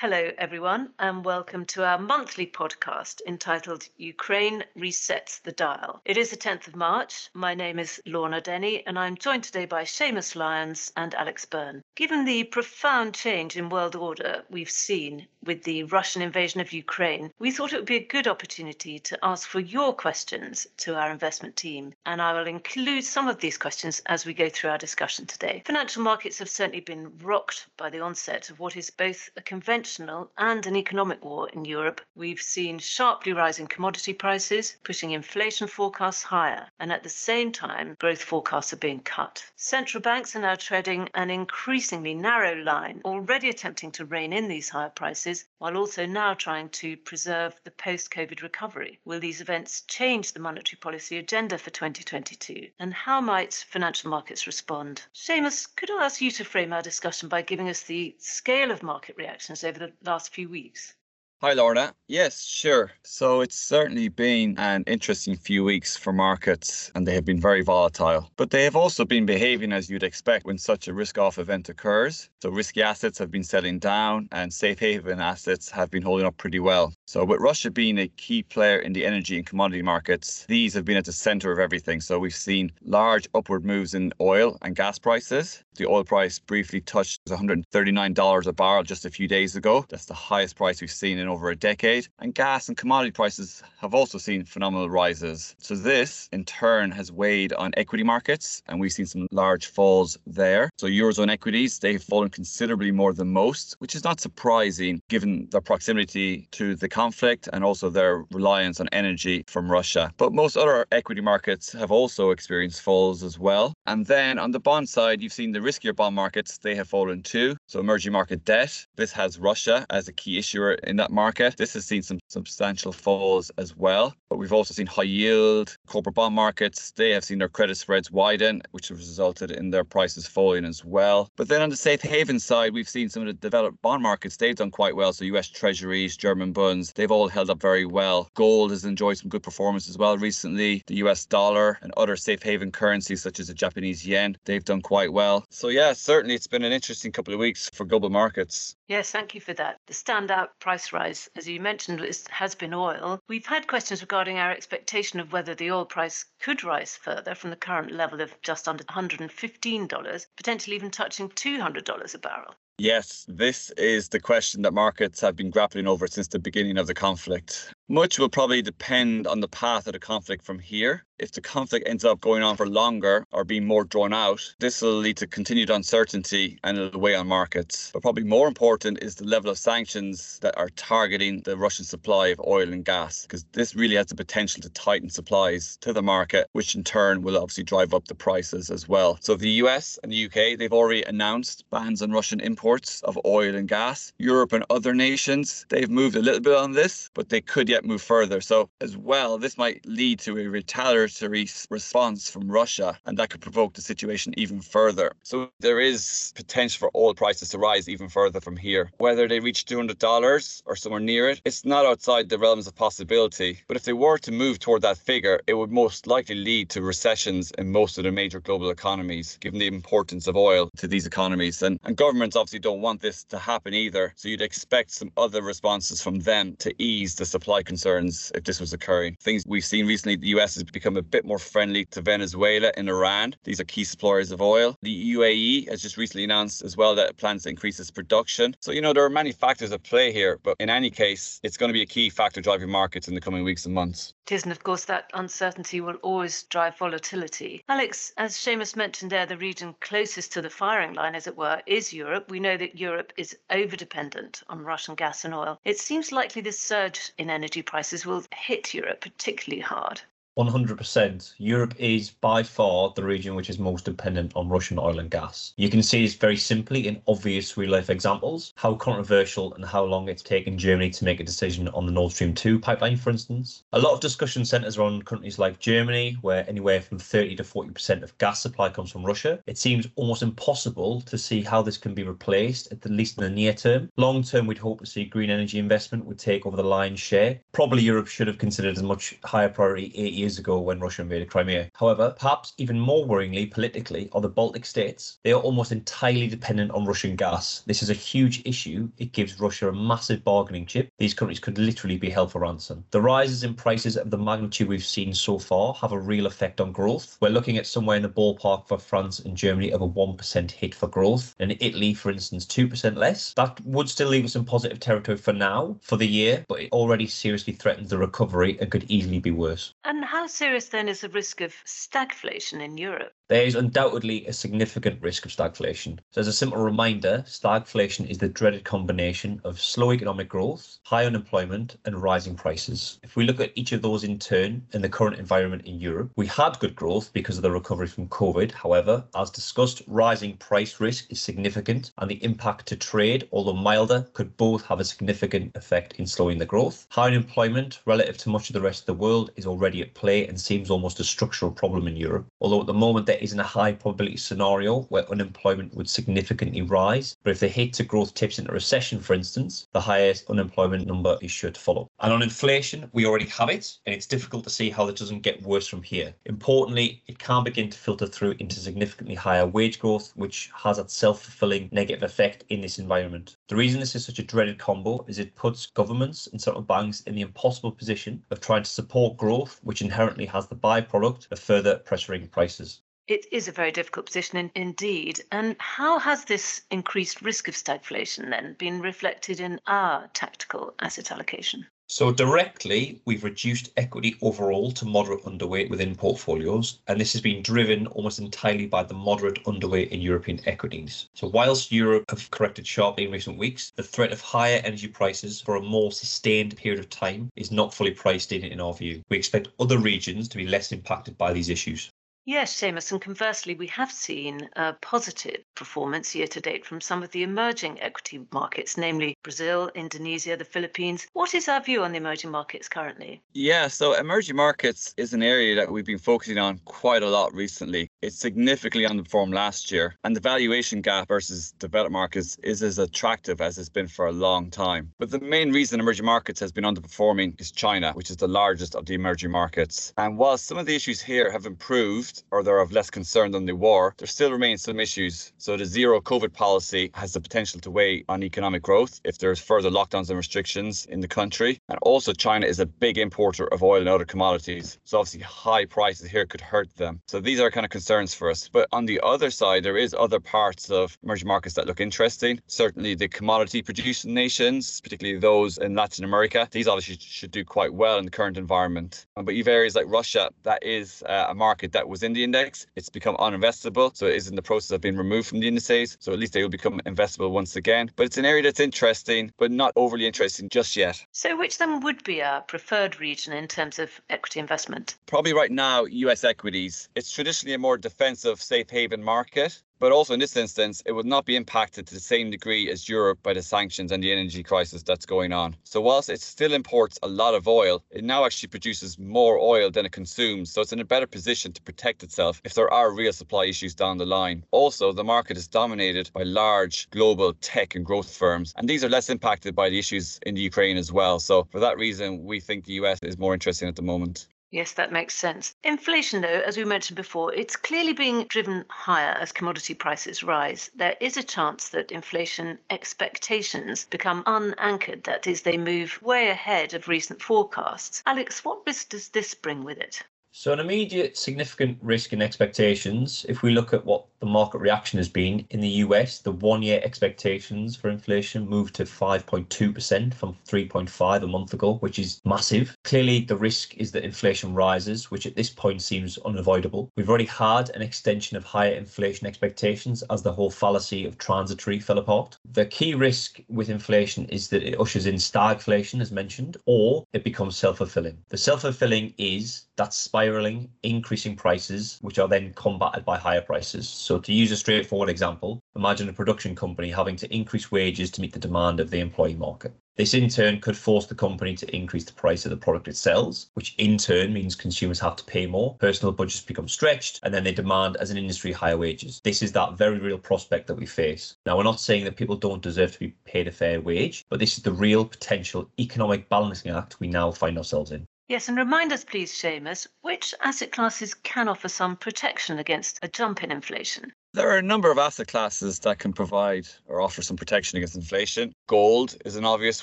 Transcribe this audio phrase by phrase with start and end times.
[0.00, 6.00] Hello, everyone, and welcome to our monthly podcast entitled Ukraine Resets the Dial.
[6.04, 7.28] It is the 10th of March.
[7.34, 11.82] My name is Lorna Denny, and I'm joined today by Seamus Lyons and Alex Burn.
[11.96, 17.32] Given the profound change in world order we've seen with the Russian invasion of Ukraine,
[17.40, 21.10] we thought it would be a good opportunity to ask for your questions to our
[21.10, 24.78] investment team, and I will include some of these questions as we go through our
[24.78, 25.64] discussion today.
[25.66, 29.87] Financial markets have certainly been rocked by the onset of what is both a conventional
[30.36, 32.02] and an economic war in Europe.
[32.14, 37.96] We've seen sharply rising commodity prices, pushing inflation forecasts higher, and at the same time,
[37.98, 39.44] growth forecasts are being cut.
[39.56, 44.68] Central banks are now treading an increasingly narrow line, already attempting to rein in these
[44.68, 48.98] higher prices while also now trying to preserve the post COVID recovery.
[49.04, 52.68] Will these events change the monetary policy agenda for 2022?
[52.78, 55.02] And how might financial markets respond?
[55.14, 58.82] Seamus, could I ask you to frame our discussion by giving us the scale of
[58.82, 60.94] market reactions over the last few weeks?
[61.40, 61.94] Hi, Lorna.
[62.08, 62.90] Yes, sure.
[63.04, 67.62] So it's certainly been an interesting few weeks for markets and they have been very
[67.62, 68.28] volatile.
[68.36, 71.68] But they have also been behaving as you'd expect when such a risk off event
[71.68, 72.28] occurs.
[72.42, 76.38] So risky assets have been selling down and safe haven assets have been holding up
[76.38, 76.92] pretty well.
[77.06, 80.86] So with Russia being a key player in the energy and commodity markets, these have
[80.86, 82.00] been at the center of everything.
[82.00, 85.62] So we've seen large upward moves in oil and gas prices.
[85.76, 89.84] The oil price briefly touched $139 a barrel just a few days ago.
[89.88, 93.62] That's the highest price we've seen in over a decade, and gas and commodity prices
[93.80, 95.54] have also seen phenomenal rises.
[95.58, 100.18] So, this in turn has weighed on equity markets, and we've seen some large falls
[100.26, 100.70] there.
[100.78, 105.60] So, Eurozone equities, they've fallen considerably more than most, which is not surprising given their
[105.60, 110.12] proximity to the conflict and also their reliance on energy from Russia.
[110.16, 113.74] But most other equity markets have also experienced falls as well.
[113.86, 117.22] And then on the bond side, you've seen the riskier bond markets, they have fallen
[117.22, 117.56] too.
[117.66, 121.17] So, emerging market debt, this has Russia as a key issuer in that market.
[121.56, 124.14] This has seen some substantial falls as well.
[124.30, 126.92] But we've also seen high yield corporate bond markets.
[126.92, 130.84] They have seen their credit spreads widen, which has resulted in their prices falling as
[130.84, 131.30] well.
[131.36, 134.36] But then on the safe haven side, we've seen some of the developed bond markets.
[134.36, 135.12] They've done quite well.
[135.12, 138.28] So US treasuries, German bonds, they've all held up very well.
[138.34, 140.82] Gold has enjoyed some good performance as well recently.
[140.86, 144.82] The US dollar and other safe haven currencies such as the Japanese yen, they've done
[144.82, 145.44] quite well.
[145.50, 148.76] So yeah, certainly it's been an interesting couple of weeks for global markets.
[148.88, 149.78] Yes, thank you for that.
[149.86, 153.18] The standout price rise, as you mentioned, has been oil.
[153.28, 157.50] We've had questions regarding our expectation of whether the oil price could rise further from
[157.50, 162.54] the current level of just under $115, potentially even touching $200 a barrel.
[162.80, 166.86] Yes, this is the question that markets have been grappling over since the beginning of
[166.86, 167.72] the conflict.
[167.88, 171.04] Much will probably depend on the path of the conflict from here.
[171.20, 174.80] If the conflict ends up going on for longer or being more drawn out, this
[174.80, 177.90] will lead to continued uncertainty and it'll weigh on markets.
[177.92, 182.28] But probably more important is the level of sanctions that are targeting the Russian supply
[182.28, 186.02] of oil and gas, because this really has the potential to tighten supplies to the
[186.02, 189.18] market, which in turn will obviously drive up the prices as well.
[189.20, 193.56] So the US and the UK, they've already announced bans on Russian imports of oil
[193.56, 194.12] and gas.
[194.18, 197.84] Europe and other nations, they've moved a little bit on this, but they could yet
[197.84, 198.40] move further.
[198.40, 203.30] So as well, this might lead to a retaliatory military response from Russia, and that
[203.30, 205.12] could provoke the situation even further.
[205.22, 208.90] So there is potential for oil prices to rise even further from here.
[208.98, 213.60] Whether they reach $200 or somewhere near it, it's not outside the realms of possibility.
[213.68, 216.82] But if they were to move toward that figure, it would most likely lead to
[216.82, 221.06] recessions in most of the major global economies, given the importance of oil to these
[221.06, 221.62] economies.
[221.62, 224.12] And, and governments obviously don't want this to happen either.
[224.16, 228.60] So you'd expect some other responses from them to ease the supply concerns if this
[228.60, 229.16] was occurring.
[229.20, 232.88] Things we've seen recently, the US has become a bit more friendly to Venezuela and
[232.88, 233.34] Iran.
[233.44, 234.76] These are key suppliers of oil.
[234.82, 238.54] The UAE has just recently announced as well that it plans to increase its production.
[238.60, 241.56] So, you know, there are many factors at play here, but in any case, it's
[241.56, 244.14] going to be a key factor driving markets in the coming weeks and months.
[244.26, 247.64] It is, and of course, that uncertainty will always drive volatility.
[247.68, 251.62] Alex, as Seamus mentioned there, the region closest to the firing line, as it were,
[251.66, 252.30] is Europe.
[252.30, 255.58] We know that Europe is over dependent on Russian gas and oil.
[255.64, 260.02] It seems likely this surge in energy prices will hit Europe particularly hard.
[260.38, 261.34] 100%.
[261.38, 265.52] Europe is by far the region which is most dependent on Russian oil and gas.
[265.56, 269.82] You can see this very simply in obvious real life examples, how controversial and how
[269.82, 273.10] long it's taken Germany to make a decision on the Nord Stream 2 pipeline, for
[273.10, 273.64] instance.
[273.72, 278.04] A lot of discussion centres around countries like Germany, where anywhere from 30 to 40%
[278.04, 279.40] of gas supply comes from Russia.
[279.48, 283.30] It seems almost impossible to see how this can be replaced, at least in the
[283.30, 283.90] near term.
[283.96, 287.40] Long term, we'd hope to see green energy investment would take over the lion's share.
[287.50, 291.00] Probably Europe should have considered a much higher priority eight years years ago when Russia
[291.00, 291.70] invaded Crimea.
[291.74, 295.18] However, perhaps even more worryingly politically are the Baltic states.
[295.24, 297.62] They are almost entirely dependent on Russian gas.
[297.64, 298.90] This is a huge issue.
[298.98, 300.90] It gives Russia a massive bargaining chip.
[300.98, 302.84] These countries could literally be held for ransom.
[302.90, 306.60] The rises in prices of the magnitude we've seen so far have a real effect
[306.60, 307.16] on growth.
[307.22, 310.74] We're looking at somewhere in the ballpark for France and Germany of a 1% hit
[310.74, 313.32] for growth, and Italy, for instance, 2% less.
[313.32, 316.72] That would still leave us in positive territory for now, for the year, but it
[316.72, 319.72] already seriously threatens the recovery and could easily be worse.
[319.84, 323.12] And how serious then is the risk of stagflation in Europe?
[323.28, 325.98] There is undoubtedly a significant risk of stagflation.
[326.10, 331.04] So, as a simple reminder, stagflation is the dreaded combination of slow economic growth, high
[331.04, 332.98] unemployment, and rising prices.
[333.04, 336.10] If we look at each of those in turn in the current environment in Europe,
[336.16, 338.50] we had good growth because of the recovery from COVID.
[338.50, 344.08] However, as discussed, rising price risk is significant, and the impact to trade, although milder,
[344.14, 346.86] could both have a significant effect in slowing the growth.
[346.90, 350.07] High unemployment relative to much of the rest of the world is already at play
[350.08, 352.26] and seems almost a structural problem in Europe.
[352.40, 357.16] Although at the moment there isn't a high probability scenario where unemployment would significantly rise.
[357.22, 361.18] But if the hit to growth tips into recession, for instance, the highest unemployment number
[361.20, 361.88] is sure to follow.
[362.00, 365.22] And on inflation, we already have it, and it's difficult to see how that doesn't
[365.22, 366.14] get worse from here.
[366.26, 370.88] Importantly, it can begin to filter through into significantly higher wage growth, which has a
[370.88, 373.36] self fulfilling negative effect in this environment.
[373.48, 377.02] The reason this is such a dreaded combo is it puts governments and central banks
[377.02, 381.38] in the impossible position of trying to support growth, which inherently has the byproduct of
[381.38, 382.82] further pressuring prices.
[383.06, 385.22] It is a very difficult position in, indeed.
[385.32, 391.10] And how has this increased risk of stagflation then been reflected in our tactical asset
[391.10, 391.66] allocation?
[391.90, 397.42] So directly, we've reduced equity overall to moderate underweight within portfolios, and this has been
[397.42, 401.08] driven almost entirely by the moderate underweight in European equities.
[401.14, 405.40] So whilst Europe have corrected sharply in recent weeks, the threat of higher energy prices
[405.40, 409.02] for a more sustained period of time is not fully priced in in our view.
[409.08, 411.90] We expect other regions to be less impacted by these issues.
[412.28, 417.02] Yes, Seamus, and conversely, we have seen a positive performance year to date from some
[417.02, 421.06] of the emerging equity markets, namely Brazil, Indonesia, the Philippines.
[421.14, 423.22] What is our view on the emerging markets currently?
[423.32, 427.32] Yeah, so emerging markets is an area that we've been focusing on quite a lot
[427.32, 427.88] recently.
[428.02, 433.40] It significantly underperformed last year, and the valuation gap versus developed markets is as attractive
[433.40, 434.92] as it's been for a long time.
[434.98, 438.74] But the main reason emerging markets has been underperforming is China, which is the largest
[438.74, 439.94] of the emerging markets.
[439.96, 443.46] And while some of the issues here have improved, or they're of less concern than
[443.46, 445.32] they were, there still remain some issues.
[445.38, 449.38] So the zero COVID policy has the potential to weigh on economic growth if there's
[449.38, 451.60] further lockdowns and restrictions in the country.
[451.68, 454.78] And also China is a big importer of oil and other commodities.
[454.84, 457.00] So obviously high prices here could hurt them.
[457.06, 458.48] So these are kind of concerns for us.
[458.48, 462.40] But on the other side, there is other parts of emerging markets that look interesting.
[462.46, 467.72] Certainly the commodity producing nations, particularly those in Latin America, these obviously should do quite
[467.72, 469.06] well in the current environment.
[469.14, 472.66] But you've areas like Russia, that is uh, a market that was in the index.
[472.76, 475.96] It's become uninvestable, so it is in the process of being removed from the indices.
[476.00, 477.90] So at least they will become investable once again.
[477.96, 481.04] But it's an area that's interesting, but not overly interesting just yet.
[481.12, 484.96] So, which then would be our preferred region in terms of equity investment?
[485.06, 486.88] Probably right now, US equities.
[486.94, 489.62] It's traditionally a more defensive, safe haven market.
[489.80, 492.88] But also in this instance, it would not be impacted to the same degree as
[492.88, 495.54] Europe by the sanctions and the energy crisis that's going on.
[495.62, 499.70] So, whilst it still imports a lot of oil, it now actually produces more oil
[499.70, 500.50] than it consumes.
[500.50, 503.74] So, it's in a better position to protect itself if there are real supply issues
[503.74, 504.44] down the line.
[504.50, 508.88] Also, the market is dominated by large global tech and growth firms, and these are
[508.88, 511.20] less impacted by the issues in the Ukraine as well.
[511.20, 514.26] So, for that reason, we think the US is more interesting at the moment.
[514.50, 515.54] Yes, that makes sense.
[515.62, 520.70] Inflation, though, as we mentioned before, it's clearly being driven higher as commodity prices rise.
[520.74, 526.72] There is a chance that inflation expectations become unanchored, that is, they move way ahead
[526.72, 528.02] of recent forecasts.
[528.06, 530.02] Alex, what risk does this bring with it?
[530.32, 534.98] So, an immediate significant risk in expectations, if we look at what the market reaction
[534.98, 540.36] has been in the US, the one year expectations for inflation moved to 5.2% from
[540.46, 542.76] 3.5 a month ago, which is massive.
[542.84, 546.90] Clearly, the risk is that inflation rises, which at this point seems unavoidable.
[546.96, 551.78] We've already had an extension of higher inflation expectations as the whole fallacy of transitory
[551.78, 552.38] fell apart.
[552.52, 557.24] The key risk with inflation is that it ushers in stagflation, as mentioned, or it
[557.24, 558.18] becomes self fulfilling.
[558.30, 563.88] The self fulfilling is that spiraling, increasing prices, which are then combated by higher prices.
[564.08, 568.22] So, to use a straightforward example, imagine a production company having to increase wages to
[568.22, 569.74] meet the demand of the employee market.
[569.96, 572.96] This in turn could force the company to increase the price of the product it
[572.96, 577.34] sells, which in turn means consumers have to pay more, personal budgets become stretched, and
[577.34, 579.20] then they demand as an industry higher wages.
[579.24, 581.36] This is that very real prospect that we face.
[581.44, 584.40] Now, we're not saying that people don't deserve to be paid a fair wage, but
[584.40, 588.06] this is the real potential economic balancing act we now find ourselves in.
[588.28, 593.08] Yes, and remind us, please, Seamus, which asset classes can offer some protection against a
[593.08, 594.12] jump in inflation?
[594.34, 597.96] There are a number of asset classes that can provide or offer some protection against
[597.96, 598.52] inflation.
[598.66, 599.82] Gold is an obvious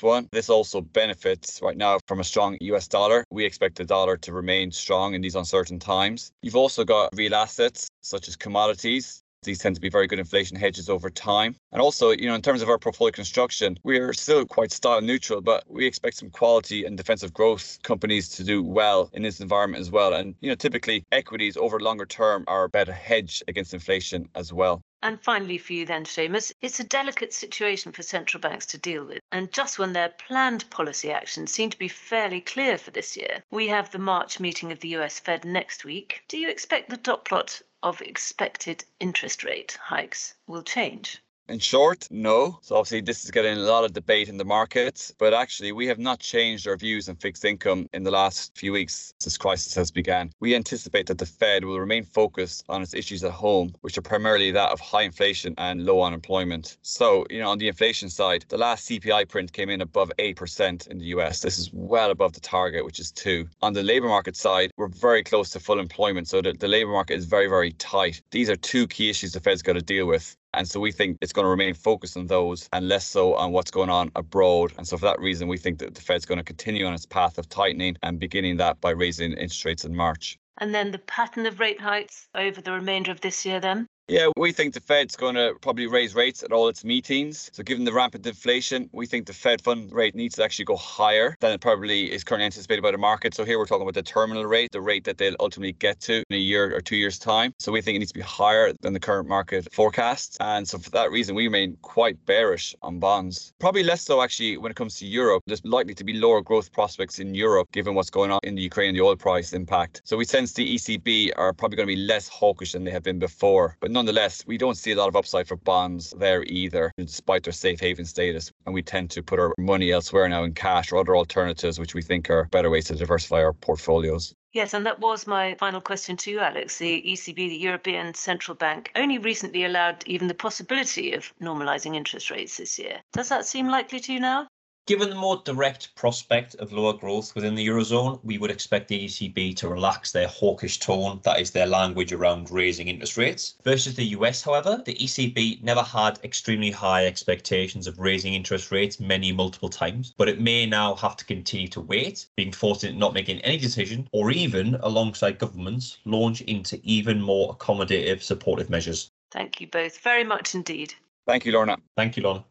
[0.00, 0.28] one.
[0.30, 3.24] This also benefits right now from a strong US dollar.
[3.32, 6.30] We expect the dollar to remain strong in these uncertain times.
[6.42, 9.24] You've also got real assets such as commodities.
[9.46, 11.54] These tend to be very good inflation hedges over time.
[11.72, 15.40] And also, you know, in terms of our portfolio construction, we're still quite style neutral,
[15.40, 19.80] but we expect some quality and defensive growth companies to do well in this environment
[19.80, 20.12] as well.
[20.14, 24.52] And, you know, typically equities over longer term are a better hedge against inflation as
[24.52, 24.82] well.
[25.02, 29.04] And finally, for you then, Seamus, it's a delicate situation for central banks to deal
[29.04, 29.20] with.
[29.30, 33.44] And just when their planned policy actions seem to be fairly clear for this year,
[33.52, 36.22] we have the March meeting of the US Fed next week.
[36.26, 41.22] Do you expect the dot plot of expected interest rate hikes will change?
[41.48, 42.58] In short, no.
[42.62, 45.86] So obviously this is getting a lot of debate in the markets, but actually we
[45.86, 49.72] have not changed our views on fixed income in the last few weeks since crisis
[49.76, 50.32] has begun.
[50.40, 54.02] We anticipate that the Fed will remain focused on its issues at home, which are
[54.02, 56.78] primarily that of high inflation and low unemployment.
[56.82, 60.88] So, you know, on the inflation side, the last CPI print came in above 8%
[60.88, 61.42] in the US.
[61.42, 63.48] This is well above the target, which is 2.
[63.62, 66.90] On the labor market side, we're very close to full employment, so the, the labor
[66.90, 68.20] market is very very tight.
[68.32, 70.36] These are two key issues the Fed's got to deal with.
[70.56, 73.52] And so we think it's going to remain focused on those and less so on
[73.52, 74.72] what's going on abroad.
[74.78, 77.04] And so for that reason, we think that the Fed's going to continue on its
[77.04, 80.38] path of tightening and beginning that by raising interest rates in March.
[80.58, 83.86] And then the pattern of rate hikes over the remainder of this year, then?
[84.08, 87.50] Yeah, we think the Fed's going to probably raise rates at all its meetings.
[87.52, 90.76] So, given the rampant inflation, we think the Fed fund rate needs to actually go
[90.76, 93.34] higher than it probably is currently anticipated by the market.
[93.34, 96.22] So, here we're talking about the terminal rate, the rate that they'll ultimately get to
[96.30, 97.52] in a year or two years' time.
[97.58, 100.36] So, we think it needs to be higher than the current market forecasts.
[100.38, 103.54] And so, for that reason, we remain quite bearish on bonds.
[103.58, 105.42] Probably less so, actually, when it comes to Europe.
[105.48, 108.62] There's likely to be lower growth prospects in Europe given what's going on in the
[108.62, 110.02] Ukraine and the oil price impact.
[110.04, 113.02] So, we sense the ECB are probably going to be less hawkish than they have
[113.02, 113.76] been before.
[113.80, 117.52] But nonetheless, we don't see a lot of upside for bonds there either, despite their
[117.52, 118.52] safe haven status.
[118.66, 121.94] And we tend to put our money elsewhere now in cash or other alternatives, which
[121.94, 124.34] we think are better ways to diversify our portfolios.
[124.52, 126.76] Yes, and that was my final question to you, Alex.
[126.76, 132.30] The ECB, the European Central Bank, only recently allowed even the possibility of normalising interest
[132.30, 133.00] rates this year.
[133.14, 134.46] Does that seem likely to you now?
[134.86, 139.06] Given the more direct prospect of lower growth within the Eurozone, we would expect the
[139.06, 143.56] ECB to relax their hawkish tone, that is their language around raising interest rates.
[143.64, 149.00] Versus the US, however, the ECB never had extremely high expectations of raising interest rates
[149.00, 152.96] many multiple times, but it may now have to continue to wait, being forced into
[152.96, 159.10] not making any decision, or even, alongside governments, launch into even more accommodative supportive measures.
[159.32, 160.94] Thank you both very much indeed.
[161.26, 161.76] Thank you, Lorna.
[161.96, 162.44] Thank you, Lorna.